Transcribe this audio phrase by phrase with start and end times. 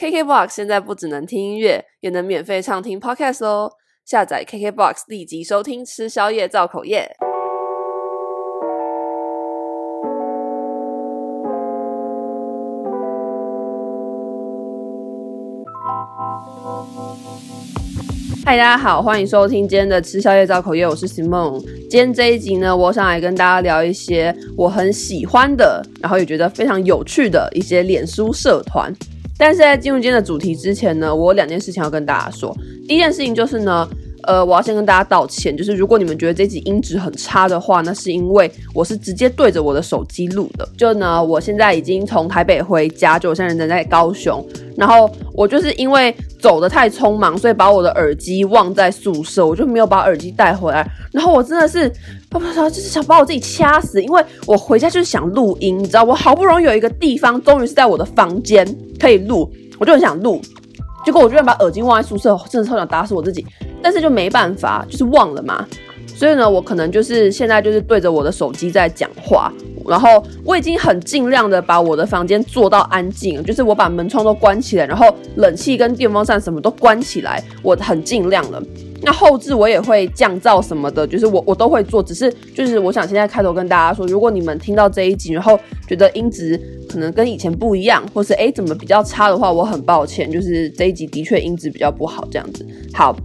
[0.00, 3.70] KKBOX 现在不只能听音乐，也能免费畅听 Podcast 哦！
[4.06, 7.14] 下载 KKBOX 立即收听，吃宵夜造口业。
[18.46, 21.60] 嗨，大家好，欢迎收听今天的吃宵夜造口业，我是 Simon。
[21.90, 28.90] 今天这一集呢，我想来跟大家聊一些我很喜欢的，然后也觉得非常有趣的一些脸书社团。
[29.40, 32.54] 但是在进入今天的主题之前呢，我有两件事情要跟大家说。
[32.86, 33.88] 第一件事情就是呢。
[34.24, 40.68] 呃，我要先跟大家道歉，就是如果你们觉得这集音质很差的话，那是因为我是直接对着我的手机录的。
[40.76, 50.86] 就呢，我现在已经从台北回家，就我现在人在高雄，然后我就是因为走得太匆忙，所以把我的耳机忘在宿舍，我就没有把耳机带回来。
[51.10, 51.90] 然后我真的是，
[52.38, 58.64] 不知道，就是想把我自己掐死，因为我回家就是想录音，你知道，我好不容易有一个地方，终于是在我的房间
[58.98, 60.40] 可以录，我就很想录，
[61.04, 63.44] 结果我居然把耳机忘在宿舍，真的超想打死我自己。
[63.82, 65.66] 但是就没办法，就是忘了嘛，
[66.06, 69.52] 所以呢，我可能就是现在就是对着我的手机在讲话，
[69.90, 78.62] 然后我已经很尽量的把我的房间做到安静，就是我把门窗都关起来，然后冷气跟电风扇什么都关起来，我很尽量了。
[79.02, 92.64] 那后置我也会降噪什么的，就是我我都会做，只是就是我想现在开头跟大家说，如果你们听到这一集，然后觉得音质可能跟以前不一样，或是诶怎么比较差的话，我很抱歉，就是这一集的确音质比较不好这样子。
[92.94, 93.16] 好。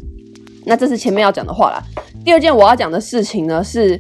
[0.67, 1.80] 那这是前面要讲的话啦。
[2.23, 3.95] 第二件我要讲的事情呢，是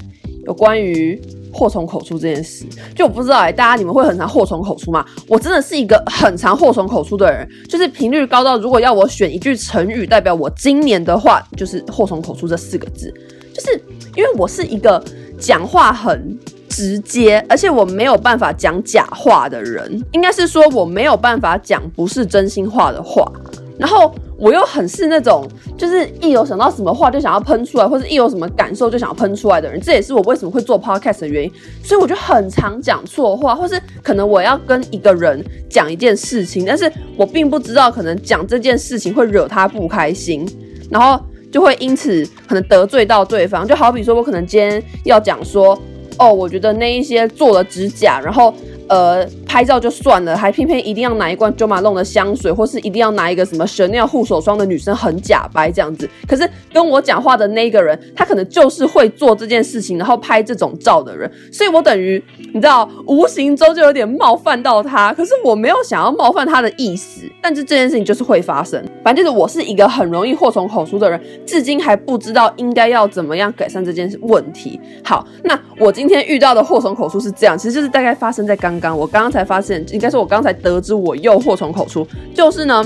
[0.45, 1.19] 有关于
[1.53, 2.65] 祸从口出这件事。
[2.95, 5.05] 就我不知道哎、大家你们会很常祸从口出吗？
[5.27, 13.13] 我真的是一个很常祸从口出的人，就是频率高到如果要我选一句成语代表我今年的话，就是祸从口出这四个字。
[13.53, 13.81] 就是
[14.15, 15.01] 因为我是一个
[15.39, 16.37] 讲话很
[16.67, 23.31] 直接，而且我没有办法讲假话的人，应该是说我没有办法讲不是真心话的话。
[23.77, 25.45] 然后我又很是那种，
[25.77, 29.79] 就是一有想到什么话就想要喷出来，或者一有什么感受就想要喷出来的人。
[29.81, 31.51] 这也是我为什么会做 podcast 的原因。
[31.83, 40.47] 所以我就很常讲错话，或是可能我要跟一个人讲一件事情，但是我并不知道可能讲这件事情会惹他不开心，
[40.89, 41.19] 然后
[41.51, 43.67] 就会因此可能得罪到对方。
[43.67, 45.77] 就好比说我可能今天要讲说，
[46.17, 48.53] 哦，我觉得那一些做了指甲，然后。
[48.87, 56.07] 呃，拍照就算了，还偏偏一定要拿一罐 Juma 龙的香水，或是一定要拿一个什么 Chanel 护手霜的女生很假掰这样子。
[56.27, 61.31] 可是跟我讲话的那个人，他可能就是会做这件事情，然后拍这种照的人。
[61.51, 62.21] 所以我等于
[62.53, 65.11] 你知道，无形中就有点冒犯到他。
[65.13, 68.83] 可是我没有想要冒犯他的意思，但是这件事情就是会发生。
[69.03, 74.79] 反正就是我是一个很容易祸从口出的人，至今还不知道应该要怎么样改善这件问题。
[75.03, 78.75] 好，那我今天遇到的祸从口出是这样，其实就是大概发生在刚。
[78.75, 82.83] 刚刚我刚刚才发现，应该是我刚才得知我又祸从口出，就是呢，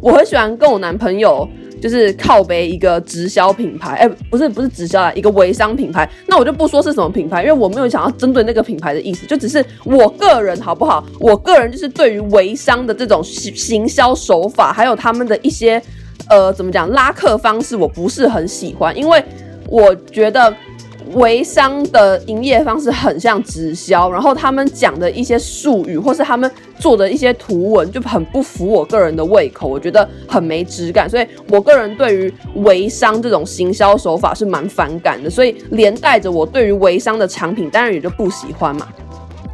[0.00, 1.48] 我很喜欢跟我男朋友
[1.80, 6.08] 就是靠背一个直销品牌，哎，不是不是直销啊，一个微商品牌。
[6.26, 11.04] 那我就不说是什么品牌，因为我没有想要针对那个品牌的意思，就只是我个人好不好？
[11.18, 15.82] 我个人就是对于微商的这种行行销手法，还有他们的一些
[16.28, 19.24] 呃怎么讲拉客方式，我不是很喜欢，因为
[19.68, 20.54] 我觉得。
[21.14, 38.86] 微商的营业方式很像直销，然后他们讲的一些术语，或是他们做的一些图文，就很不符我个人的胃口，我觉得很没质感，所以我个人对于微商这种行销手法是蛮反感的，所以连带着我对于微商的产品，当然也就不喜欢嘛。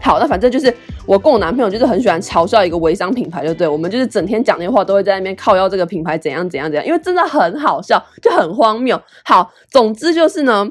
[0.02, 0.74] 好，那反正就是
[1.06, 9.00] 我跟我男朋友就是很喜欢嘲笑一个微商品牌，就对，我们就是整天讲电话都会在那边靠腰这个品牌怎样怎样怎样，因为真的很好笑，就很荒谬。
[9.24, 10.70] 好，总之就是呢。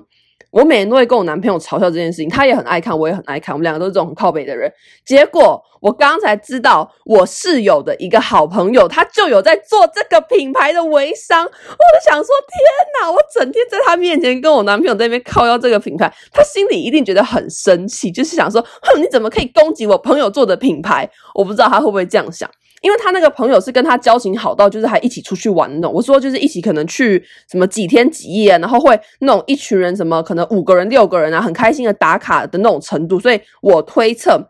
[0.53, 4.71] 我每天都会跟我男朋友嘲笑这件事情，他也很爱看，我也很爱看，我们两个都是这种很靠北的人。
[5.03, 13.11] 结果我刚才知道，我室友的一个好朋友，他就有在做这个品牌的微商，我就想说，天哪！
[13.11, 21.09] 我整天在他面前跟我男朋友在那边靠腰这个品牌，他心里一定觉得很生气，就是想说，哼，你怎么可以攻击我朋友做的品牌？
[21.33, 22.47] 我不知道他会不会这样想。
[22.83, 25.91] 因为他那个朋友是跟他交情好到，就是还一起出去玩那种。
[25.91, 33.17] 我说就是一起可能去什么几天几夜，然后会那种一群人什么可能五个人六个人啊，很开心的打卡的那种程度。
[33.17, 34.49] 所以我推测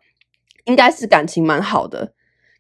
[0.65, 2.11] 应该是感情蛮好的。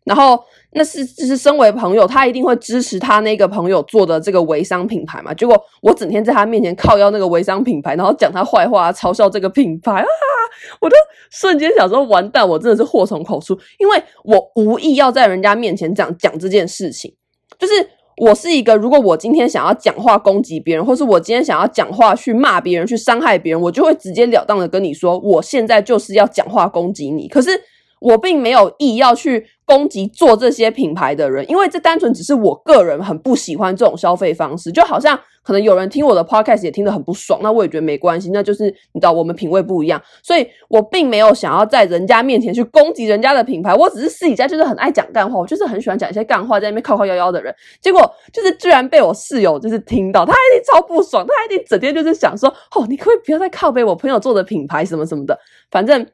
[0.03, 0.39] 然后
[0.75, 5.33] 那是就是身为朋友，他一定会支持他那个朋友做的这个微商品牌嘛。
[5.33, 10.07] 结果我整天在他面前靠腰那个微商品牌，然后讲他坏话，嘲笑这个品牌啊。
[10.79, 10.95] 我都
[11.29, 17.13] 瞬间想说，完蛋，我真的是祸从口出，因为我无意要在人家面前讲讲这件事情。
[17.59, 17.73] 就是
[18.17, 27.27] 我是一个，如果我今天想要讲话攻击别人，或是我今天想要讲话去骂别人、去伤害别人，我就会直截了当的跟你说，我现在就是要讲话攻击你。
[27.27, 27.49] 可是
[28.03, 34.69] 我并没有意要去攻击做这些品牌的人，因为这单纯只是我个人很不喜欢这种消费方式。
[34.69, 43.73] 就好像可能有人听我的 podcast 也听得很不爽，那我也觉得没关系，那就是你知道我们品味不一样，所以我并没有想要在人家面前去攻击人家的品牌。
[43.73, 47.55] 我只是私底下就是很爱讲干话，我就是很喜欢讲一些干话，在那边靠靠幺幺的人。
[47.81, 48.01] 结果
[48.33, 55.39] 就是居然被我室友就是听到，他一定超不爽，他一定整天就是想说，哦，你可不可以不要再靠背我朋友做的品牌什么什么的，
[55.71, 56.05] 反正。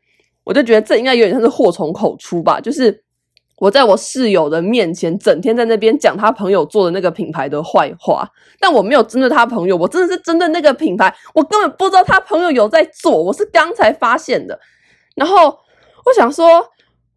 [0.49, 3.03] 我就觉得这应该有点像是祸从口出吧，就是
[3.59, 8.27] 我在我室友的面前整天在那边讲他朋友做的那个品牌的坏话，
[8.59, 14.59] 但我没有针对他朋友，我真的是针对那个品牌，我根本不知道他朋友有在做，我是刚才发现的。
[15.15, 15.55] 然后
[16.05, 16.65] 我想说，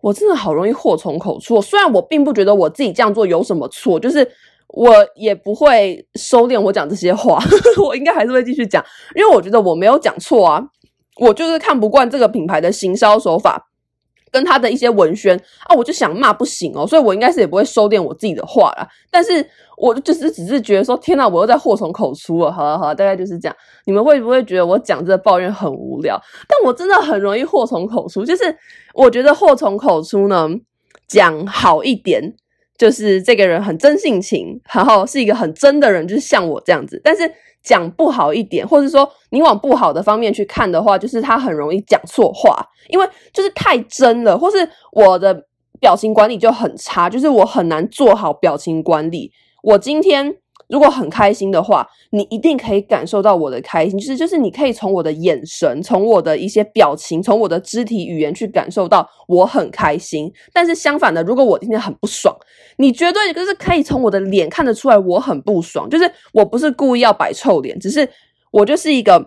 [0.02, 4.30] 我真的好容易祸从口出，虽然我并不觉得我自己这样做有什么错，就是
[4.68, 7.42] 我也不会收敛我讲这些话，
[7.82, 8.84] 我应该还是会继续讲，
[9.16, 10.62] 因为我觉得我没有讲错啊。
[11.20, 13.68] 我就是看不惯这个品牌的行销手法，
[14.30, 15.36] 跟他的一些文宣
[15.66, 18.88] 啊，我就想骂不行哦，所以我应该是也不会收敛我自己的话啦。
[19.10, 22.50] 但是我就是只是觉得说，天哪，我又在祸从口出了。
[22.50, 23.54] 好了好了，大概就是这样。
[23.84, 26.18] 你们会不会觉得我讲这个抱怨很无聊？
[26.48, 28.56] 但我真的很容易祸从口出，就是
[28.94, 30.48] 我觉得祸从口出呢，
[31.06, 32.34] 讲好一点，
[32.78, 36.98] 就是这个人很真性情，然后是一个很真的人，就是像我这样子。
[37.04, 37.30] 但是。
[37.62, 45.46] 讲不好一点，或者说你往不好的方面去看的话，就是他很容易讲错话，因为就是太真了，或是我的
[45.80, 49.32] 表情管理就很差，就是我很难做好表情管理。
[49.62, 50.41] 我今天。
[50.72, 60.32] 如果很开心的话，你一定可以感受到我的开心，就是就是你可以从我的眼神、从我的一些表情、从我的肢体语言去感受到我很开心。
[60.50, 62.34] 但是相反的，如果我今天很不爽，
[62.78, 65.90] 你绝对就是可以从我的脸看得出来我很不爽。
[65.90, 68.08] 就是我不是故意要摆臭脸，只是
[68.50, 69.22] 我就是一个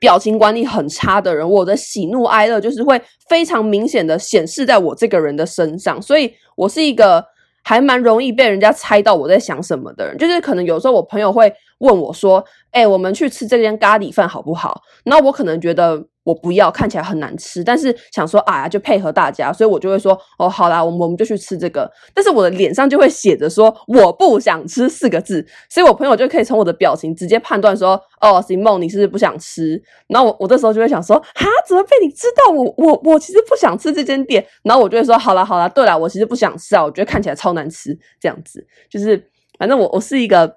[0.00, 1.48] 表情管理很差的人。
[1.48, 7.24] 我的喜怒哀乐就是会非常明显的显示在我这个人的身上，所以我是一个。
[7.64, 16.04] 还蛮容易被人家猜到我在想什么的人，就是可能有时候我朋友会问我说：“欸，我们去吃这间咖喱饭好不好？”那我可能觉得。
[16.24, 21.90] 我不要，看起来很难吃，但是想说啊，就配合大家，所以我就会说哦，好啦，我们我们就去吃这个。
[22.12, 29.80] 但是我的脸上就会写着说我不想吃四个字，所以我朋友就可以从我的表情直接判断说哦，Simon，你是不是不想吃？
[30.08, 34.44] 然后我我这时候就会想说哈，怎么被你知道我我我其实不想吃这间店？
[34.62, 39.22] 然后我就会说好啦好啦，对啦，我其实不想吃啊，我觉得看起来超难吃，这样子就是
[39.58, 40.56] 反正我我是一个。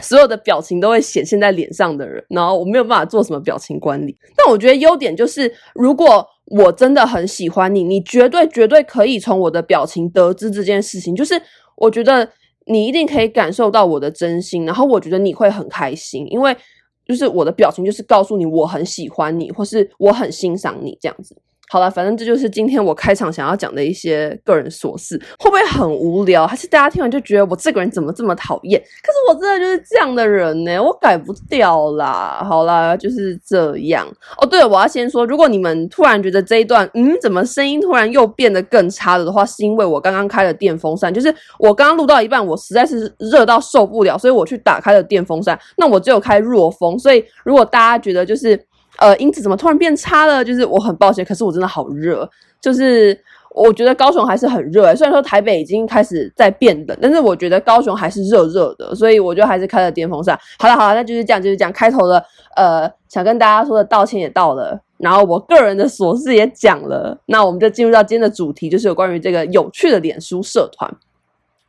[0.00, 4.16] 所有的表情都会显现在脸上的人，然后我没有办法做什么表情管理。
[4.36, 11.14] 但我觉得优点就是，如果我真的很喜欢你，你绝对绝对可以从我的表情得知这件事情。
[11.14, 11.40] 就是
[11.76, 12.28] 我觉得
[12.66, 16.56] 你一定可以感受到我的真心，然后我觉得你会很开心，因为
[17.04, 21.36] 就是我的表情就是告诉你我很喜欢你，或是我很欣赏你这样子。
[21.70, 26.46] 好了，反正这就是今天我开场想要讲的一些个人琐事，会不会很无聊？
[26.46, 28.80] 还是大家听完就觉得我这个人怎么这么讨厌？
[28.80, 32.42] 可是我真的就是这样的人呢，我改不掉啦。
[32.48, 34.06] 好啦，就是这样。
[34.38, 45.58] 哦，对了，我要先说，如果你们突然觉得这一段，嗯，怎么声音突然又变得更差了的话，是因为我刚刚开了电风扇，就是我刚刚录到一半，我实在是热到受不了，所以我去打开了电风扇。
[45.76, 48.67] 那我只有开弱风，所以如果大家觉得就是。
[48.98, 50.44] 呃，音质怎么突然变差了？
[50.44, 52.28] 就是我很抱歉，可是我真的好热，
[52.60, 53.16] 就是
[53.50, 60.38] 我觉得高雄还是很热，虽然说台北已经开始在变冷，但是我觉得高雄还是热热的，所以我就还是开了电风扇。
[60.58, 61.72] 好了好了，那就是这样，就是这样。
[61.72, 62.24] 开头的
[62.56, 70.92] 呃，想跟大家说的道歉也到了，然后我个人的琐事也讲了，那我们就进入到今天的主题，就是有关于这个有趣的脸书社团。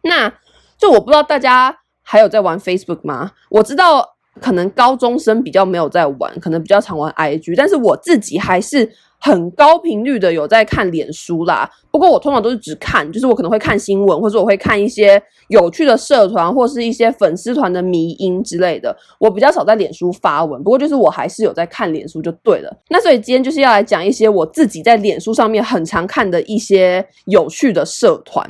[0.02, 0.34] 那
[0.78, 3.32] 就我不知道大家还有在玩 Facebook 吗？
[3.50, 4.16] 我知道。
[4.42, 11.70] 可能高中生比较没有在玩，可能比较常玩 IG，但是我自己还是很高频率的有在看脸书啦。
[11.92, 18.96] 不过我通常都是只看，就是我可能会看新闻，或者我会看一些有趣的社团，或是一些粉丝团的迷因之类的。
[19.20, 22.76] 我比较少在脸书发文，不过就是我还是有在看脸书就对了。
[22.90, 28.48] 那所以今天就是要来讲一些我自己在脸书上面很常看的一些有趣的社团。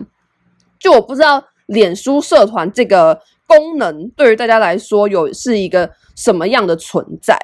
[0.79, 3.19] 就我不知道脸书社团这个。
[3.49, 7.35] 功能对于大家来说有是一个什么样的存在？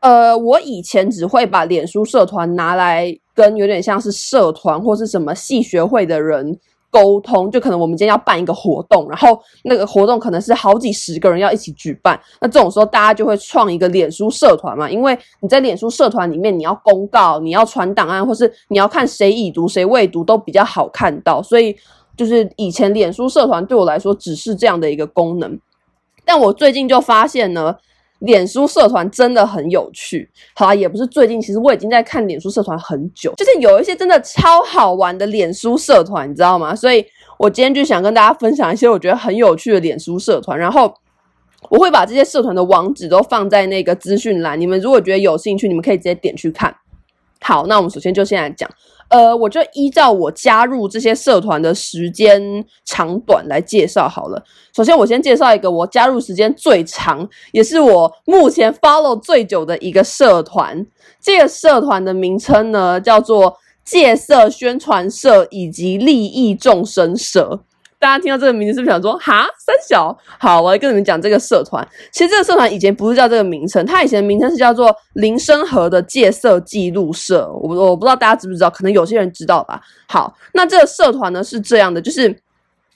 [0.00, 6.58] 呃，我以前只会把脸书社团拿来跟有点像是社团或是什么系学会的人
[6.90, 21.76] 沟通，就可能我们今天要办一个活动，然后那个活动可能是好几十个人要一起举办，那这种时候大家就会创一个脸书社团嘛，因为你在脸书社团里面你要公告，你要传档案，或是你要看谁已读谁未读都比较好看到，所以。
[22.16, 25.58] 就是以前脸书社团对我来说只是这样的一个功能，
[26.24, 27.76] 但我最近就发现呢，
[28.20, 30.30] 脸书社团真的很有趣。
[30.54, 36.74] 好啊，也不是最近，其实我已经在看脸书社团很久，就是有一些真的超好玩的脸书社团，你知道吗？
[36.74, 37.04] 所以
[37.38, 40.94] 我今天就想跟大家分享一些我觉得很有趣的脸书社团，然后
[41.68, 46.74] 我会把这些社团的网址都放在那个资讯栏，你们如果觉得有兴趣，你们可以直接点去看。
[47.40, 48.70] 好，那我们首先就先来讲。
[49.08, 54.42] 呃，我就依照我加入这些社团的时间长短来介绍好了。
[54.74, 60.84] 首先，我先介绍一个我加入时间最长，也是我目前 follow 最久的一个社团。
[61.20, 67.60] 这个社团的名称呢，叫做戒色宣传社以及利益众生社。
[68.04, 70.14] 大家听到这个名字是不是想说哈三小？
[70.38, 71.82] 好，我来跟你们讲这个社团。
[72.12, 77.50] 其实这个社团以前不是叫这个名称，它以前的名称是叫做林森和的戒色记录社。
[77.62, 79.80] 我我不知道大家知不知道，可能有些人知道吧。
[80.06, 82.38] 好，那这个社团呢是这样的，就是。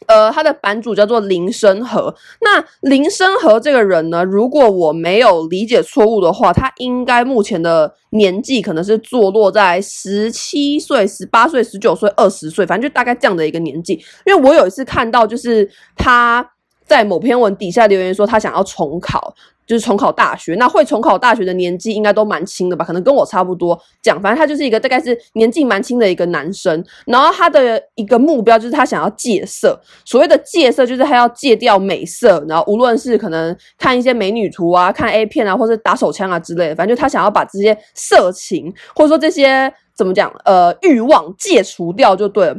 [0.06, 2.14] 呃，他的版主叫做林生和。
[2.40, 13.94] 那林生和这个人呢，如果我没有理解错误的话，他应该目前的年纪可能是坐落在十七岁、十八岁、十九岁、二十岁，反正就大概这样的一个年纪。
[14.24, 16.48] 因为我有一次看到，就是他
[16.86, 19.34] 在某篇文底下留言说他想要重考。
[19.68, 22.82] 就是重考大学，那会重考大学的年纪应该都蛮轻的吧？
[22.82, 23.78] 可能跟我差不多。
[24.02, 26.82] 讲，反正他就是一个大概是年纪蛮轻的一个男生。
[27.04, 29.78] 然后他的一个目标就是他想要戒色。
[30.06, 32.42] 所谓的戒色，就是他要戒掉美色。
[32.48, 42.56] 然后无论是可能看一些美女图啊、看 A 片啊，或者打手枪啊之类的，反正就他想要把这些色情或者说这些怎么讲呃欲望戒除掉就对了。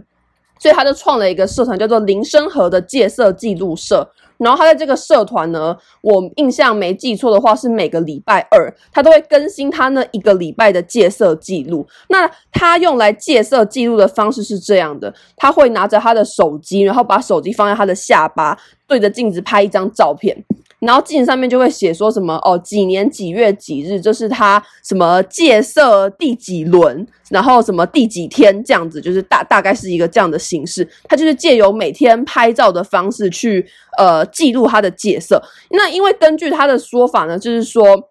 [0.60, 4.08] 所以他就创了一个社团，叫做林森和的戒色记录社。
[4.40, 11.86] 然后他在这个社团呢，我印象没记错的话，是每个礼拜二他都会更新他那一个礼拜的戒色记录。
[12.08, 20.36] 那他用来戒色记录的方式是这样的：他会拿着他的手机，然后把手机放在他的下巴，对着镜子拍一张照片。
[20.80, 30.88] 然后镜子上面就会写说什么哦，几年几月几日，就是他什么戒色第几轮，然后什么第几天这样子，就是大大概是一个这样的形式。
[31.04, 33.66] 他就是借由每天拍照的方式去
[33.98, 35.42] 呃记录他的戒色。
[35.70, 38.09] 那因为根据他的说法呢，就是说。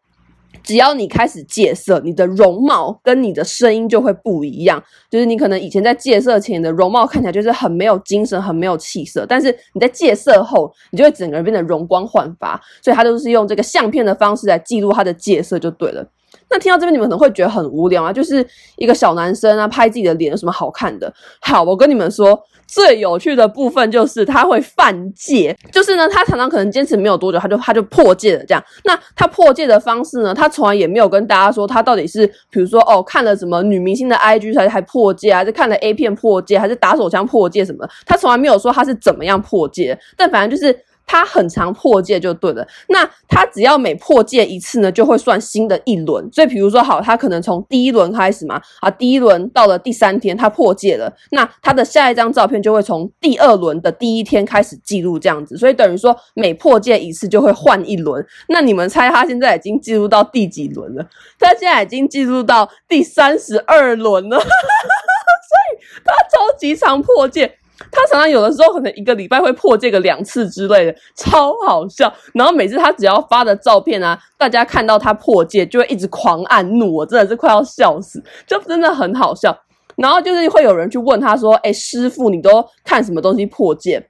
[0.62, 4.82] 只要你开始戒色，你的容貌跟你的声音就会不一样。
[5.10, 12.60] 就是你可能以前在戒色前的容貌看起来就是很没有精神、很没有气色，但是你在戒色后，你就会整个人变得容光焕发。
[12.82, 16.06] 所以他都是用这个相片的方式来记录他的戒色就对了。
[16.50, 21.12] 那听到这边，你们可能会觉得很无聊啊，就是一个小男生啊，拍自己的脸有什么好看的？
[21.40, 28.64] 好，我跟你们说，最有趣的部分就是他会犯戒，就是呢，他常常可能坚持没有多久，他就他就破戒了这样。
[28.84, 40.74] 那他破戒的方式呢，他从来也没有跟大家说他到底是，比如说哦，看了什么女明星的 IG 才还破戒，还是看了 A 片破戒，还是打手枪破戒什么，他从来没有说他是怎么样破戒，但反正就是。
[41.08, 46.28] 他很常破戒就对了，那他只要每破戒一次呢，就会算新的一轮。
[46.30, 55.56] 所以比如说，好，他可能从第一轮开始嘛，啊，第一轮到了第三天，他破戒了，那他的下一张照片就会从第二轮的第一天开始记录这样子。
[55.56, 58.24] 所以等于说，每破戒一次就会换一轮。
[58.48, 61.06] 那你们猜他现在已经记录到第几轮了？
[61.38, 67.54] 他现在已经记录到第三十二轮了， 所以他超级常破戒。
[67.92, 72.12] 他常常有的时候可能一个礼拜会破戒个两次之类的，超好笑。
[72.34, 79.56] 然后每次他只要发的照片啊，大家看到他破戒就会一直狂按怒，我真的是快要笑死，就真的很好笑。
[79.96, 84.04] 然后就是会有人去问他说：“哎，师傅，你都看什么东西破戒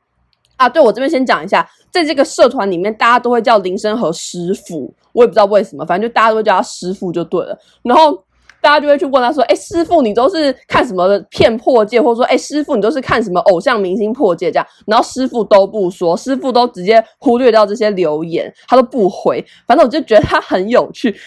[0.56, 7.58] 啊？”对，我这边先讲一下，在这个社团里面，大家都会叫林森和师傅，我也不知道为什么，反正就大家都叫他师傅就对了。
[7.82, 8.22] 然后。
[8.60, 12.00] 大家就会去问他说：“哎，师傅，你都是看什么片破戒？
[12.00, 14.50] 或者说，哎，师傅，你都是看什么偶像明星破戒？
[14.50, 19.44] 这样？”然后师傅都不说，师傅都直接忽略掉这些留言，他都不回。
[19.66, 21.18] 反正我就觉得他很有趣，因为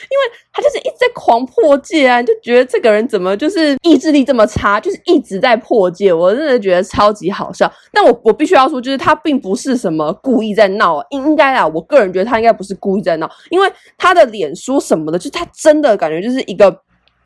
[0.51, 6.13] 他就是一直在狂破戒啊，就觉得这个人怎么就是意志力这么差，就是一直在破戒。
[6.13, 7.71] 我真的觉得超级好笑。
[7.93, 16.81] 但我我必须要说，就是他并不是什么故意在闹，应应该啊，我个人觉得他应该不是故意在闹，因为他的脸书什么的，就他真的感觉就是一个。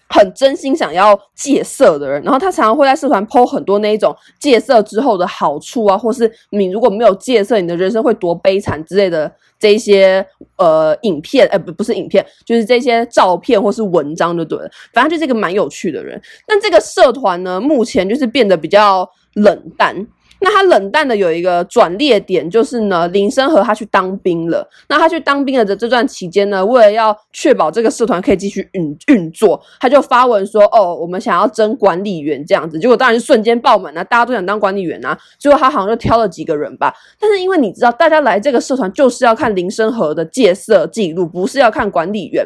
[0.07, 10.25] 很真心想要戒色的人，然后他常常会在社团 po 很多那一种戒色之后的好处啊，或是你如果没有戒色，你的人生会多悲惨之类的这一些
[10.57, 16.21] 呃影片，呃不不是影片，就是这些照片或是文章就对了，反正就是一个蛮有趣的人。
[16.45, 20.07] 但这个社团呢，目前就是变得比较冷淡。
[20.41, 24.67] 那他冷淡的有一个转捩点，就是呢，林森和他去当兵了。
[24.87, 35.17] 那他去当兵了的这段期间呢，为了要确保这个社团可以继续运运作，他就发文说：“哦，我们想要争管理员这样子。”结果当然是瞬间爆满啊，大家都想当管理员啊。
[35.39, 36.93] 结果他好像就挑了几个人吧。
[37.19, 42.45] 但是因为你知道，大家来这个社团就是要看林森和的戒色记录，不是要看管理员，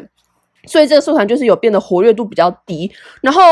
[0.66, 2.90] 所以这个社团就是有变得活跃度比较低。
[3.20, 3.42] 然后。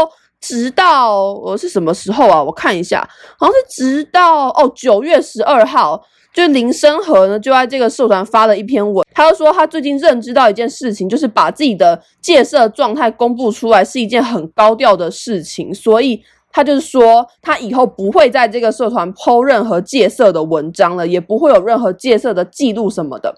[0.41, 2.43] 直到我是什么时候啊？
[2.43, 6.01] 我看一下，好像是直到哦九月十二号，
[6.33, 23.35] 就林森和呢就在这个社团发了一篇文，他就说他最近认知到一件事情，就是把自己的戒色状态公布出来是一件很高调的事情，所以他就是说他以后不会在这个社团 po 任何戒色的文章了，也不会有任何戒色的记录什么的，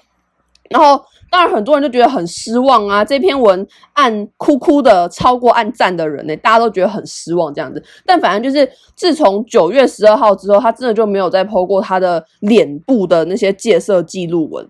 [0.70, 1.04] 然后。
[1.32, 3.04] 当然，很多人就觉得很失望啊！
[3.04, 7.80] 这篇文按哭哭的超过按赞的人呢，大家都觉得很失望这样子。
[8.04, 14.68] 但反正就是，自从九月十二号之后，他真的就没有再 po 过他的脸部的那些戒色记录文。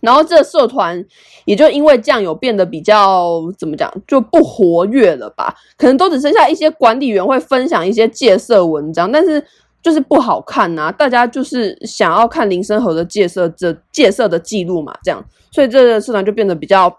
[0.00, 1.04] 然后这个社团
[1.44, 5.54] 也就因为这样有变得比较怎么讲，就不活跃了吧？
[5.76, 9.44] 可能都只剩下一些管理员会分享一些戒色文章，但是。
[9.82, 16.94] 就是不好看呐、大家就是想要看林森和的戒色这戒色的记录嘛，这样，所以这个社团就变得比较，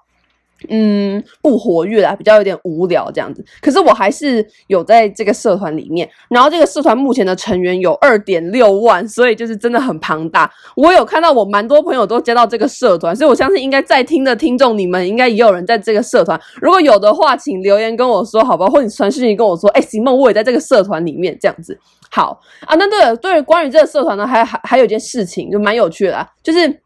[0.70, 3.44] 嗯，不活跃啊，比较有点无聊这样子。
[3.62, 10.52] 可是我还是有在这个社团里面，然后这个社团目前的成员有二点六万，所以就是真的很庞大。
[10.76, 16.40] 我有看到我蛮多朋友都加到这个社团，所以我相信应该在听的听众你们应该也有人在这个社团。
[16.62, 18.70] 如果有的话，请留言跟我说好不好？
[18.70, 21.78] 或者传讯息跟我说，哎、欸，行梦我也在这个社团里面这样子。
[22.10, 26.82] 好啊，那对了，对于，关于这个社团呢，还还还有一件事情，就蛮有趣的啦，就是。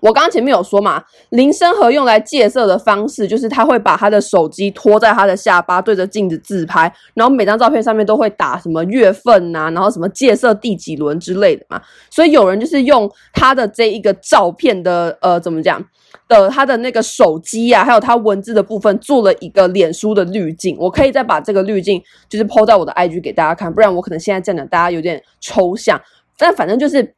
[0.00, 11.82] 我刚刚前面有说嘛，林森和用来戒色的方式，就是他会把他的手机托在他的下巴，对着镜子自拍，然后每张照片上面都会打什么月份呐、啊，然后什么戒色第几轮之类的嘛。
[12.10, 15.84] 所以有人就是用他的这一个照片的，呃，怎么讲
[16.28, 20.76] 的，他的那个手机啊，还有他文字的部分做了一个脸书的滤镜。
[20.78, 26.00] 我可以再把这个滤镜就是抛在我的 IG 给大家看，不然我可能现在这样讲大家有点抽象，
[26.38, 27.14] 但反正就是。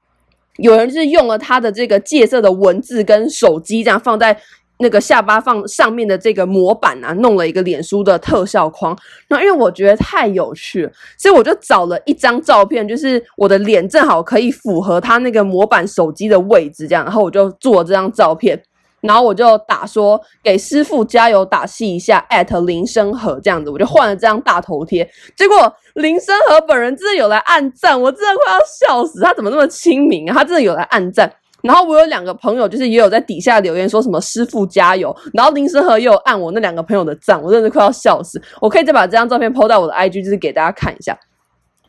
[0.61, 4.37] 有人是用了他的这个戒色的文字跟手机，这样放在
[4.79, 8.97] 那个下巴放上面的这个模板啊，弄了一个脸书的特效框。
[9.29, 10.88] 那因为我觉得太有趣，
[11.19, 18.62] 所以我就找了一张照片，就是我的脸正好可以符合他那个模板手机的位置，这样，然后我就做这张照片。
[19.00, 22.26] 然后我就打说给师父加油打气一下，@
[22.67, 25.08] 林森和这样子，我就换了这张大头贴。
[25.34, 30.34] 结果林森和本人真的有来按赞，我真的快要笑死，他怎么那么亲民啊？
[30.34, 31.32] 他真的有来按赞。
[31.63, 35.15] 然后我有两个朋友，就是也有在底下留言说什么师父加油。
[35.32, 38.41] 然后林森和也有按我那两个朋友的赞，我真的快要笑死。
[38.60, 41.19] 我可以再把这张照片 po 到我的 IG，就是给大家看一下。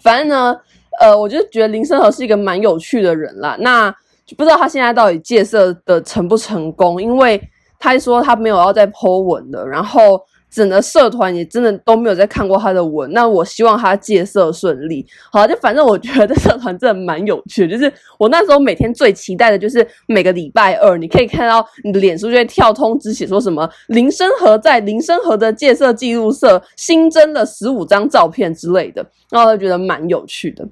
[0.02, 0.58] 反正呢，
[1.00, 3.58] 呃，我就觉得林森和是一个蛮有趣的人啦。
[3.60, 3.94] 那。
[4.38, 7.42] 不知道他现在到底戒色的成不成功，因为
[7.80, 13.10] 他说他没有要再 po 文了，然后整个社团也真的都没有再看过他的文。
[13.12, 15.06] 那我希望他戒色顺利。
[15.32, 30.68] 好，就反正我觉得这社团真的蛮有趣的，就是我那时候每天最期待的就是每个礼拜二，你可以看到你的脸书就会跳通知写说什么林森和在林森和的戒色记录社新增了十五张照片之类的，然后我就觉得蛮有趣的。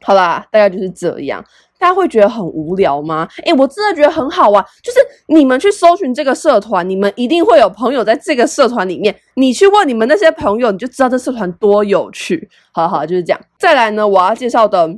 [0.00, 1.44] 好啦，大概就是这样。
[1.78, 3.28] 大家会觉得很无聊吗？
[3.44, 4.64] 诶，我真的觉得很好玩。
[4.82, 9.14] 就是你们去搜寻这个社团，你们一定会有朋友在这个社团里面。
[9.34, 12.50] 你去问你们那些朋友，你就知道这社团多有趣。
[12.72, 13.40] 好好，就是这样。
[13.58, 14.90] 再来呢，我要介绍的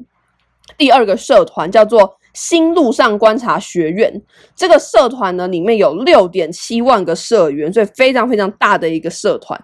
[0.79, 4.23] 第二个社团叫做新路上观察学院。
[4.57, 9.63] 这个社团呢，里面有六点七万个社员，所以非常非常大的一个社团。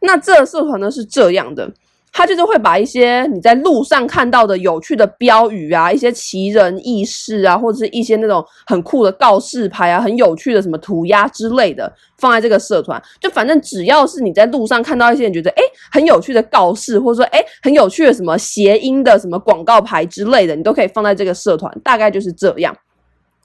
[0.00, 1.70] 那这个社团呢是这样的。
[2.16, 13.02] 他就是会把一些你在路上看到的有趣的标语啊，一些奇人异事啊，或者是一些那种很酷的告示牌啊，很有趣的什么涂鸦之类的，放在这个社团。
[13.20, 21.76] 就反正只要是你在路上看到一些你觉得诶很有趣的告示，或者说诶很有趣的什么谐音的什么广告牌之类的，你都可以放在这个社团。
[21.82, 22.72] 大概就是这样。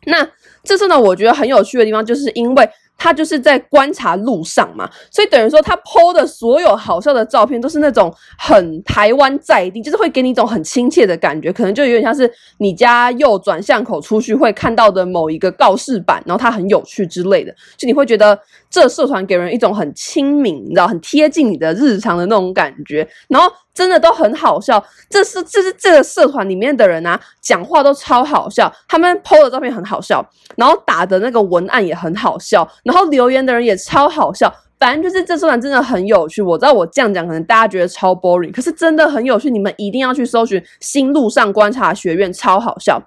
[0.05, 0.25] 那
[0.63, 2.69] 这次呢，我觉得很有趣的地方，就是因为。
[2.99, 18.37] 他就是在观察路上嘛，所以等于说他 po 的所有好笑的照片都是那种很台湾在地，就是会给你一种很亲切的感觉，可能就有点像是你家右转巷口出去会看到的某一个告示板，然后它很有趣之类的，就你会觉得
[18.69, 23.49] 这社团给人一种很亲民，你知道，很贴近你的日常的那种感觉，然后。
[23.71, 30.21] 真的都很好笑，这是这是这个社团里面的人啊，讲话都超好笑，他们 PO 的照片很好笑，
[30.57, 36.41] 然后打的那个文案也很好笑，然后留言的人也超好笑，反正就是这社团真的很有趣。
[36.41, 42.99] 我知道我这样讲可能大家觉得超 boring，可是真的很有趣，你们一定要去搜寻新路上观察学院，超好笑。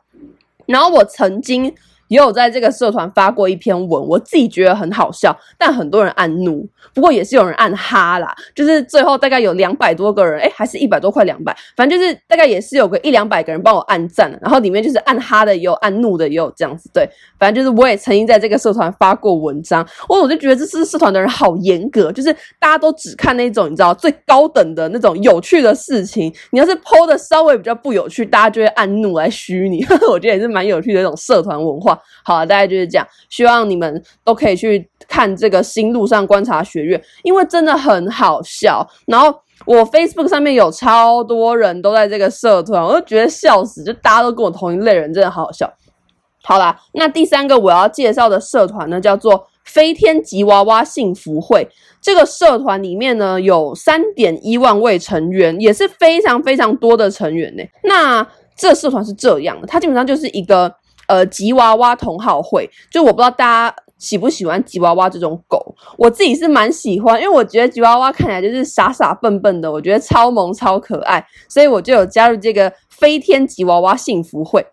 [0.67, 1.75] 然后我曾经。
[2.13, 31.99] 也有在这个社团发过一篇文，我自己觉得很好笑，但很多人按怒，不过也是有人按哈啦，就是最后大概有两百多个人，诶，还是一百多块两百，反正就是大概也是有个一两百个人帮我按赞，然后里面就是按哈的也有，按怒的也有这样子，对，反正就是我也曾经在这个社团发过文章，我我就觉得这是社团的人好严格，就是大家都只看那种你知道最高等的那种有趣的事情，你要是 po 的稍微比较不有趣，大家就会按怒来嘘你， 我觉得也是蛮有趣的一种社团文化。
[32.25, 33.07] 好啊，大概就是这样。
[33.29, 38.87] 希望你们都可以去看这个新路上观察学院，因为真的很好笑。
[39.07, 39.35] 然后
[39.65, 45.73] 我 Facebook 上面有超多人都在这个社团，我就觉得笑死，就大家都跟我同一类人，真的好好笑。
[46.43, 51.69] 好啦，那第三个我要介绍的社团呢，叫做飞天吉娃娃幸福会。
[52.01, 57.63] 这个社团里面呢，有三点一万位成员，也是非常非常多的成员呢。
[57.85, 60.75] 那这社团是这样的，它基本上就是一个。
[61.09, 74.65] 呃，吉娃娃同好会，就我不知道大家喜不喜欢吉娃娃这种狗，我自己是蛮喜欢，因为我觉得吉娃娃看起来就是傻傻笨笨的，我觉得超萌超可爱，所以我就有加入这个飞天吉娃娃幸福会。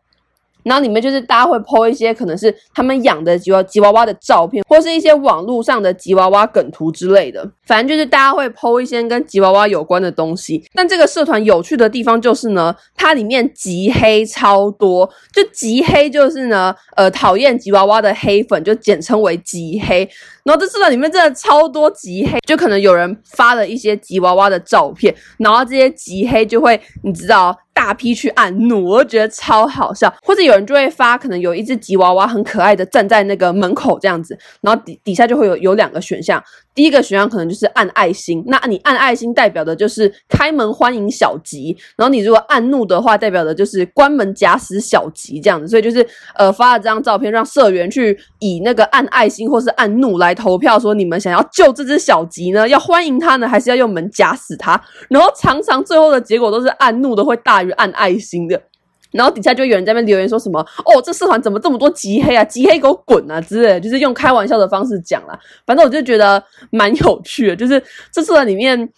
[0.69, 7.43] 然后里面就是大家会 po 一些可能是他们养的吉娃吉娃娃的照片，或是一些网络上的吉娃娃梗图之类的。
[7.65, 10.63] 反正就是大家会 po 一些跟吉娃娃有关的东西。
[10.75, 20.08] 但这个社团有趣的地方就是呢，它里面极黑超多，就极黑就是呢，呃，讨厌吉娃娃的黑粉就简称为极黑。
[20.49, 27.55] 然后这社团里面真的超多极黑，就可能有人发了一些吉娃娃的照片，然后这些极黑就会你知道。
[27.71, 30.13] 大批去按怒，我就觉得超好笑。
[30.21, 36.43] 或者有人就会发，可能有一只吉娃娃很可爱的站在那个门口这样子，然后底底下就会有有两个选项。
[36.75, 45.67] 第一个选项可能就是按爱心，那你按爱心代表的就是开门欢迎小吉，然后你如果按怒的话，代表的就是关门夹死小吉这样子。
[45.67, 46.05] 所以就是
[46.36, 54.79] 呃发了这张照片，让社员去以那个按爱心或是按怒来投票，说你们想要救这只小吉呢，要欢迎他呢，还是要用门夹死他？
[55.10, 57.69] 然后常常最后的结果都是按怒的会大于。
[57.79, 58.62] 按爱心的，
[59.11, 62.43] 然后底下就有人在那边留言说什么哦，这社团怎么这么多极黑啊？
[62.43, 65.39] 极黑给我滚啊之类，就是用开玩笑的方式讲啦。
[65.65, 68.89] 反正我就觉得蛮有趣的，就是这社团里面，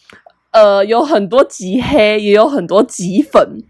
[0.51, 3.63] 呃，有很多极黑，也有很多极粉。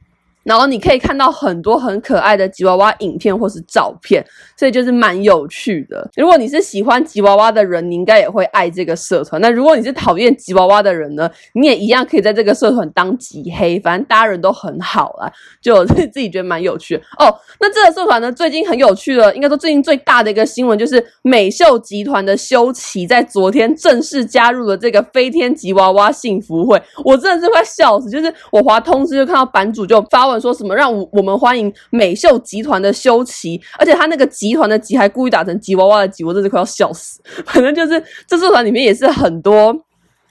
[0.43, 4.25] 然后你可以看到很多很可爱的吉娃娃影片或是照片，
[4.57, 6.09] 所以就是蛮有趣的。
[6.15, 9.39] 如果你是喜欢吉娃娃的人，你应该也会爱这个社团。
[9.39, 17.35] 那如果你是讨厌吉娃娃的人呢，你也一样可以在这个社团当吉黑，反正大家人都很好啦，就自己觉得蛮有趣的哦。
[17.59, 26.81] 那这个社团呢，最近很有趣的，应该说最近最大的一个新闻就是美秀集团的修齐在昨天正式加入了这个飞天吉娃娃幸福会。
[27.05, 30.30] 我真的是快笑死，就是我滑通知就看到版主就发。
[30.39, 37.21] 说什么让我我们欢迎美秀集团的修齐，而且他那个集团的集还故意打成吉娃娃的吉，我真是快要笑死。
[37.45, 39.75] 反正就是这社团里面也是很多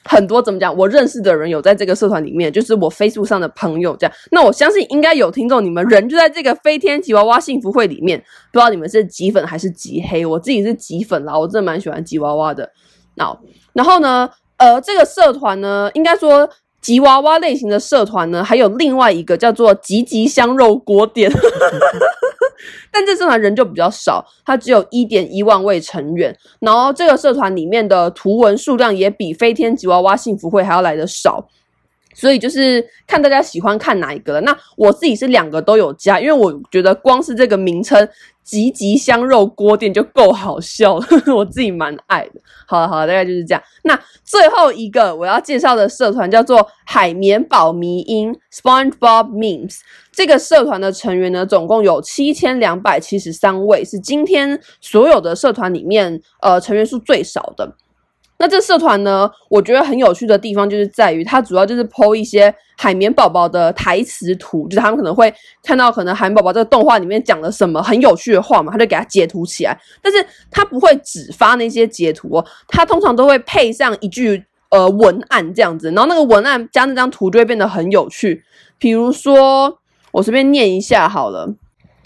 [0.05, 4.15] 很多怎么讲，我认识的人有在这个社团里面，就是我 Facebook 上的朋友这样。
[4.31, 8.19] 那我相信应该有听众，你们人就在这个飞天吉娃娃幸福会里面，
[8.53, 10.25] 不知道你们是吉粉还是吉黑。
[10.25, 12.71] 我自己是吉粉啦，我真的蛮喜欢吉娃娃的。
[13.17, 13.37] 那
[13.73, 16.49] 然后呢，呃，这个社团呢，应该说。
[16.81, 21.31] 吉娃娃类型的社团呢，还有另外一个叫做吉吉香肉锅店，
[22.91, 31.47] 但这社团人就比较少，它只有一点一万位成员，然后这个社团里面的图文数量也比飞天吉娃娃幸福会还要来的少。
[32.21, 34.41] 所以就是看大家喜欢看哪一个了。
[34.43, 38.07] 那我自己是两个都有加，因为我觉得光是这个名称
[38.45, 42.41] “吉吉香肉锅店”就够好笑了，我自己蛮爱的。
[42.67, 43.63] 好了好了，大概就是这样。
[43.85, 49.79] 那最后一个我要介绍的社团叫做“海绵宝迷因 ”（SpongeBob Memes）。
[50.13, 57.75] 这个社团的成员呢，总共有七千两百七十三位，是今天所有的社团里面呃成员数最少的。
[58.43, 65.31] 那这社团呢，我觉得很有趣的地方就是在于，它主要就是剖一些海绵宝宝的台词图，就是他们可能会
[65.63, 69.79] 看到可能海绵宝宝这个动画里面讲了什么很有趣的话嘛，他就给它截图起来。
[70.01, 78.43] 但是他不会只发那些截图哦，他通常都会配上一句呃文案这样子，然后那个文案加那张图就会变得很有趣。
[78.79, 79.79] 比如说，
[80.13, 81.55] 我随便念一下好了，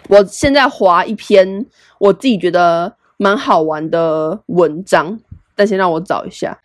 [0.09, 1.65] 我现在划一篇
[2.01, 5.21] 我自己觉得蛮好玩的文章。
[5.55, 6.59] 但先让我找一下。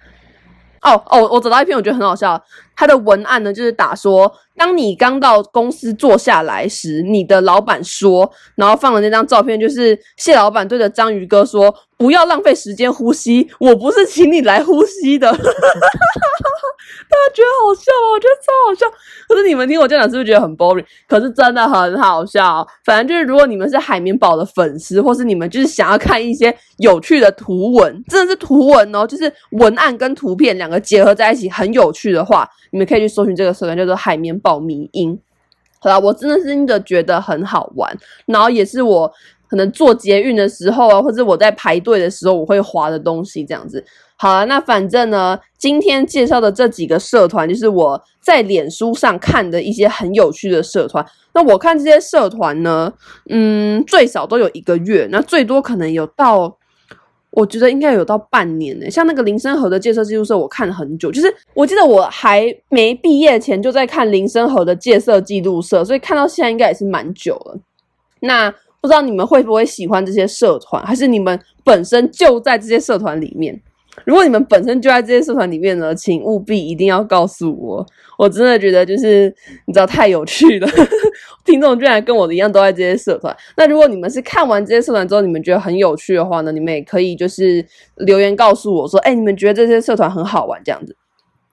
[0.81, 2.41] 哦哦，我找到一篇，我觉得很好笑。
[2.79, 15.29] 他的文案呢，就是打说，当你刚到公司坐下来时，你的老板说，然后放了那张照片，就是谢老板对着章鱼哥说，不要浪费时间呼吸，我不是请你来呼吸的。
[17.09, 18.11] 大家觉得好笑吗？
[18.13, 18.85] 我觉得超好笑。
[19.27, 20.85] 可是你们听我这样讲，是不是觉得很 boring？
[21.07, 22.65] 可是真的很好笑。
[22.85, 35.19] 反正就是，如果你们是海绵宝的粉丝，或是你们就是想要看一些有趣的图文，真的是图文哦，就是文案跟图片两个结合在一起很有趣的话，你们可以去搜寻这个社团，叫做海绵宝迷因。
[35.79, 39.09] 好啦，我真的是真的觉得很好玩，然后也是我
[39.49, 43.83] 可能坐捷运的时候啊，或者我在排队的时候，我会滑的东西，这样子。
[44.17, 51.05] 好了，那反正呢，今天介绍的这几个社团，就是我在脸书上看的一些很有趣的社团。
[51.33, 52.91] 那我看这些社团呢，
[53.29, 56.53] 嗯，最少都有一个月，那最多可能有到，
[57.31, 58.89] 我觉得应该有到半年呢。
[58.89, 67.57] 像那个林森和的介绍记录社，我看了很久，就是我记得我还没毕业前就在看林森和的介绍记录社，所以看到现在应该也是蛮久了。
[68.21, 68.49] 那
[68.81, 73.61] 不知道你们会不会喜欢这些社团，还是你们本身就在这些社团里面？
[74.05, 77.85] 如果你们本身就在这些社团里面呢，请务必一定要告诉我，
[78.17, 79.33] 我真的觉得就是
[79.65, 80.67] 你知道太有趣了，
[81.45, 83.35] 听众居然跟我的一样都在这些社团。
[83.57, 90.95] 那如果你们是看完这些社团之后，你们觉得很有趣的话呢，你们也可以就是留言告诉我说，哎，你们觉得这些社团很好玩这样子。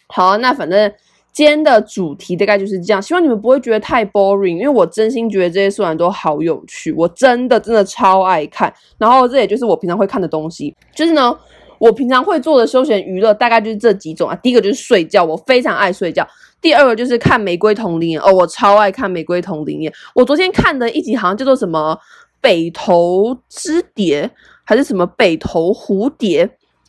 [0.09, 0.93] 好，那反正
[1.33, 8.73] 今天的主题大概就是这样，希望你们不会觉得太 boring，因为我真心觉得这些社团都好有趣，我真的真的超爱看。
[8.99, 11.37] 然后这也就是我平常会看的东西，就是呢。
[11.79, 14.35] 我平常会做的休闲娱乐大概就是这几种啊。
[14.37, 16.27] 第一个就是睡觉，我非常爱睡觉。
[16.61, 19.93] 第二个就是看《玫瑰瞳铃眼》哦，我超爱看《玫瑰瞳铃眼》。
[20.15, 21.97] 我昨天看的一集好像叫做什么
[22.41, 24.27] 《北投之蝶》
[24.65, 26.47] 还是什么《北投蝴蝶》，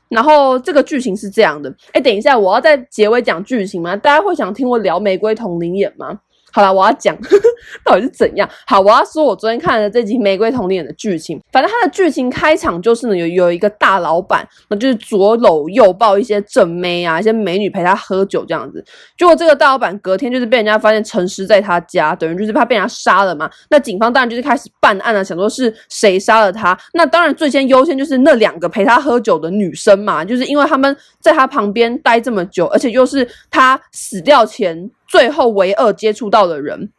[0.10, 1.72] 然后这个剧情是这样的。
[1.92, 3.96] 哎，等一下，我要在结尾讲剧情吗？
[3.96, 6.20] 大家会想听我聊《玫瑰瞳铃眼》吗？
[6.58, 7.16] 好啦，我要讲
[7.86, 8.50] 到底是怎样。
[8.66, 11.40] 好，我要说，我昨天看了这集《玫瑰童年》的剧情。
[11.52, 18.84] 反正它的剧情开场就是呢，有有一个大老板，那就是左搂右抱一些正妹啊，一些美女陪他喝酒这样子。
[19.16, 23.48] 结果这个大老板隔天就是被人家发现陈尸在他家，等于就是怕被人家杀了嘛。
[23.70, 26.76] 那警方当然就是开始办案了，想说是谁杀了他。
[26.94, 34.90] 那当然最先优先就是那两个陪他喝酒的女生嘛，就是因为他们在他旁边待这么久，而且又是他死掉前。
[35.08, 36.92] 最后唯二接触到的人，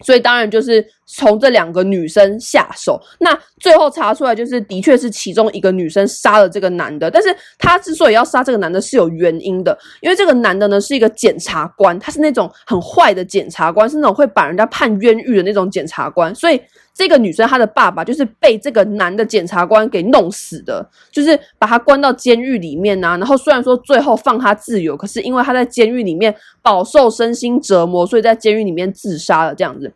[0.00, 3.00] 所以当然就是从这两个女生下手。
[3.20, 7.10] 那最后查出来，就是的确是其中一个女生杀了这个男的。
[7.10, 16.60] 但是他之所以要杀这个男的，是有原因的，因为这个男的呢是一个检察官，他是那种很坏的检察官，是那种会把人家判冤狱的那种检察官，所以。
[16.96, 23.16] 这个女生她的爸爸就是被这个男的检察官给弄死的，就是把他关到监狱里面呐、啊。
[23.16, 29.92] 然后虽然说最后放他自由，可是因为他在监狱里面饱受身心折磨，所以在监狱里面自杀了这样子。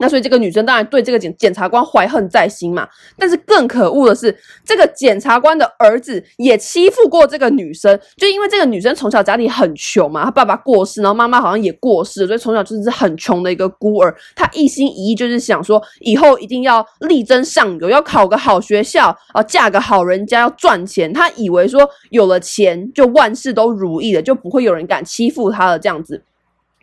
[0.00, 4.34] 那所以这个女生当然对这个检检察官怀恨在心嘛，但是更可恶的是，
[4.64, 14.14] 这个检察官的儿子也欺负过这个女生，就因为这个女生从小家里很穷嘛，她爸爸过世，然后妈妈好像也过世，所以从小就是很穷的一个孤儿。
[14.34, 21.12] 她一心一意就是想说，以后一定要力争上游，要考个好学校，啊，嫁个好人家，要赚钱。
[21.12, 26.22] 她以为说有了钱就万事都如意了，就不会有人敢欺负她了这样子，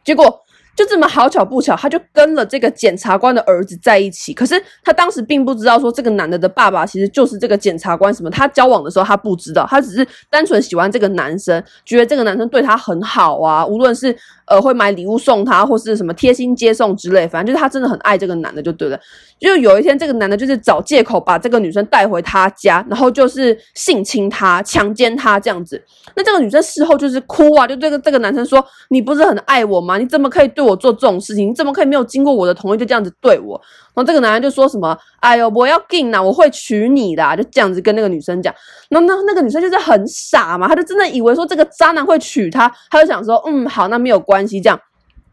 [0.03, 0.43] 结果。
[0.77, 4.31] 就这么好巧不巧，他就跟了这个检察官的儿子在一起。
[4.31, 8.13] 可是他当时并不知道说这个男的的爸爸其实就是这个检察官。
[8.13, 8.29] 什么？
[8.29, 13.65] 他交往的时候他不知道，他只是单纯喜欢这个男生，觉得这个男生对他很好啊。
[13.65, 18.99] 无论是呃会买礼物送他，或是什么贴心接送之类，反正就是他真的很爱这个男的，就对了。
[19.39, 25.79] 就有一天，这个男的就是找借口把这个女生带回他家，然后就是性侵她、强奸她这样子。
[26.15, 29.99] 那这个女生事后就是哭啊，就对这个这个男生说：“你不是很爱我吗？
[29.99, 31.49] 你怎么可以对我做这种事情？
[31.49, 33.59] 你怎么可以没有经过我的同意就这样子对我？”
[33.95, 38.53] 然后这个男人就说什么：“哎呦，我要进呐，我会娶你的。”就这样子跟那个女生讲。
[38.89, 44.79] 那那那个女生就是很傻嘛，她就真的以为说这个渣男会娶她，她就想说：“嗯，好，那没有关系。”这样，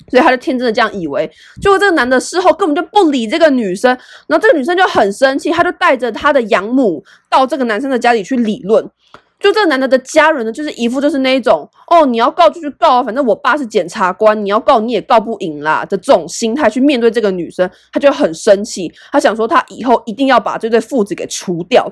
[0.08, 1.30] 所以她就天真的这样以为。
[1.60, 3.90] 结果这个男的事后根本就不理这个女生，
[4.26, 8.88] 然后这个女生就很生气，她就带着她的养母到这个男生的家里去理论。
[9.44, 21.86] 就这个男的的家人呢，就是一副就是那一种哦，你要告就去告啊，反正我爸是检察官，你要告你也告不赢啦的这种心态去面对这个女生，他就很生气，他想说他以后一定要把这对父子给除掉，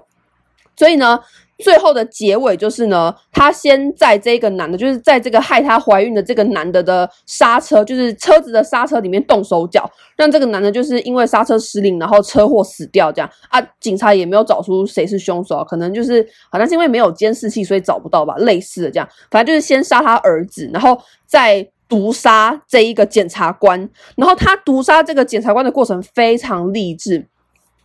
[0.76, 1.20] 所以呢。
[1.62, 13.60] 最后的结尾就是呢，他先在这个男的，就是在这个害她怀孕的这个男的的刹车，就是车子的刹车里面动手脚，让这个男的就是因为刹车失灵，然后车祸死掉这样啊。
[13.80, 19.08] 警察也没有找出谁是凶手，可能就是好像是因为没有监视器，所以找不到吧，类似的这样。
[19.30, 27.26] 反正就是先杀他儿子，然后再毒杀这一个检察官，然后他毒杀这个检察官的过程非常励志。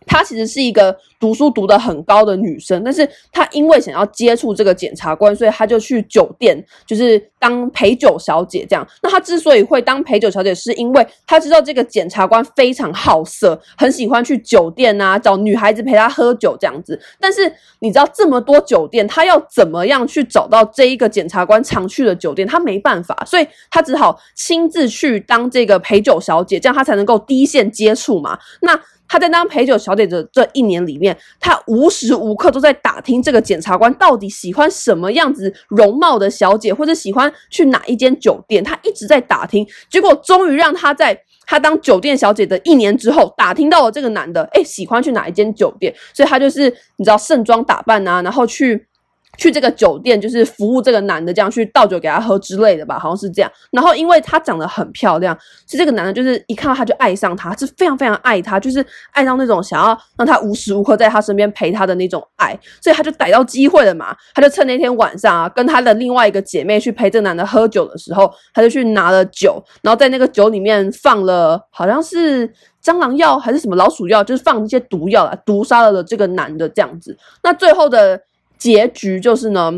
[0.08, 8.86] 她其实是一个读书读得很高的女生，但是她因为想要接触这个检察官，所以她就去酒店，就是当陪酒小姐这样。
[9.02, 16.98] 那她之所以会当陪酒小姐，是因为她知道这个检察官非常好色，很喜欢去酒店啊，找女孩子陪他喝酒这样子。
[17.20, 22.48] 但是你知道这么多酒店，她要怎么样去找到这一个检察官常去的酒店？
[22.48, 28.38] 她没办法，所以她只好亲自去当这个陪酒小姐，这样她才能够第一线接触嘛。
[28.62, 28.78] 那。
[29.08, 38.62] 他在当陪酒小姐的这一年里面，他无时无刻都在打听这个检察官到底喜欢什么样子容貌的小姐，或者喜欢去哪一间酒店。
[38.62, 48.86] 他一直在打听，结果终于让他在他当酒店小姐的一年之后，打听到了这个男的，诶，喜欢去哪一间酒店，所以他就是你知道盛装打扮啊，然后去。
[49.36, 53.52] 去这个酒店就是服务这个男的，这样去倒酒给他喝之类的吧，好像是这样。
[53.70, 55.36] 然后因为她长得很漂亮，
[55.68, 62.58] 是这个男的就是一看到她就爱上她，是非常非常爱她，就是爱到那种想要让她无时无刻在他身边陪她的那种爱。
[62.80, 72.48] 所以他就逮到机会了嘛，他就趁那天晚上啊，跟他的另外一个姐妹去陪这个男的喝酒的时候，他就去拿了酒，然后在那个酒里面放了好像是
[72.82, 77.16] 蟑螂药还是什么老鼠药，就是放一些毒药啊毒杀了的这个男的这样子。
[77.44, 78.20] 那最后的。
[78.58, 79.72] 结局就是呢，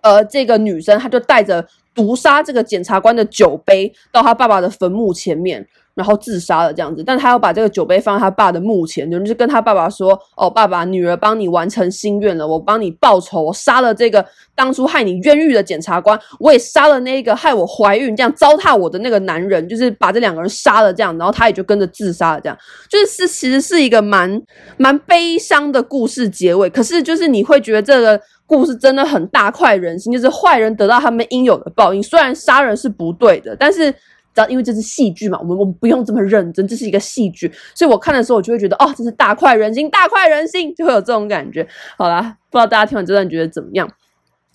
[0.00, 5.66] 呃，这个女生她就带着毒杀这个检察官的酒杯到她爸爸的坟墓前面，
[6.00, 7.04] 然后自杀了这样子。
[7.04, 22.58] 但他要把这个酒杯放在他爸的墓前，就是跟他爸爸说：“哦，爸爸，女儿帮你完成心愿了，我帮你报仇，我杀了这个当初害你冤狱的检察官，我也杀了那个害我怀孕这样糟蹋我的那个男人，就是把这两个人杀了这样，然后他也就跟着自杀了这样。
[22.88, 24.40] 就是是其实是一个蛮
[24.78, 32.02] 蛮悲伤的故事结尾，可是就是你会觉得这个故事真的很大快人心，就是坏人得到他们应有的报应。
[32.02, 33.94] 虽然杀人是不对的，但是。
[34.34, 41.66] 知道，因为这是戏剧嘛，我们我们不用这么认真，这是一个戏剧，所以我看的时候，我就会觉得，哦，这是大快人心，大快人心，就会有这种感觉。
[41.96, 43.90] 好啦，不知道大家听完这段觉得怎么样？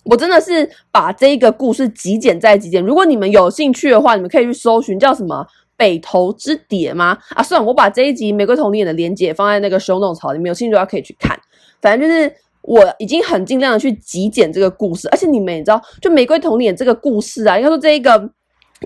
[0.04, 2.80] 我真的是把这一个故事极简再极简。
[2.84, 5.44] 如果你们有兴趣的话，你们可以去搜寻叫什么
[5.76, 7.18] 《北投之蝶》吗？
[7.30, 11.36] 啊，算了，我把这一集《玫瑰童年》的连接放在那个 show notes 里面，有兴趣的话可以去看。
[11.82, 18.30] 反正就是我已经很尽量的去极简这个故事，而且你们也知道，就《玫瑰童年》这个故事啊，应该说这一个。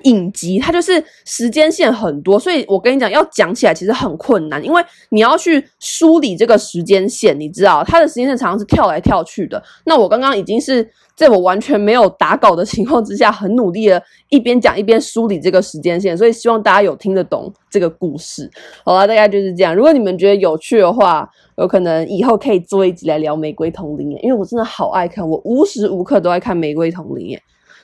[0.04, 9.60] 影集它就是时间线很多，所以我跟你讲，要讲起来其实很困难，因为你要去梳理这个时间线，你知道，它的时间线常常是跳来跳去的。
[9.84, 18.48] 那我刚刚已经是在我完全没有打稿的情况之下，很努力的一边讲一边梳理这个时间线，所以希望大家有听得懂这个故事。
[18.84, 19.74] 好了，大概就是这样。
[19.74, 27.36] 如果你们觉得有趣的话，有可能以后可以做一集来聊《玫瑰童林》，因为我真的好爱看，我无时无刻都在看《玫瑰童林》。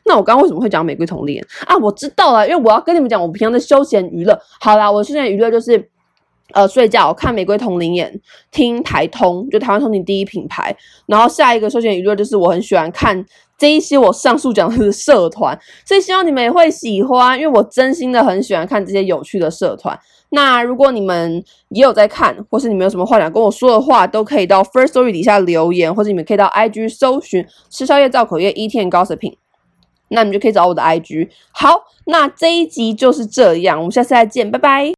[0.06, 1.76] 那我刚刚为什么会讲玫瑰童林啊？
[1.76, 4.38] 我知道了，因为我要跟你们讲我平常的休闲娱乐。
[4.60, 5.90] 好啦，我休闲娱乐就是
[6.52, 8.20] 呃睡觉、看玫瑰童林演、
[8.52, 10.74] 听台通，就台湾通勤第一品牌。
[11.06, 13.24] 然后下一个休闲娱乐就是我很喜欢看
[13.58, 19.98] 这一些我上述讲的社团，所以希望你们也会喜欢，因为我真心的很喜欢看这些有趣的社团。
[20.30, 29.34] 那如果你们也有在看，或是你们有什么话想跟我说的话，都可以到 First Story 底下留言，或者你们可以到 IG 搜寻吃宵夜造口业 Eating and Gossiping。
[30.08, 31.28] 那你就可以找我的 IG。
[31.50, 34.94] 好，那这一集就是这样，我们下次再见，拜拜。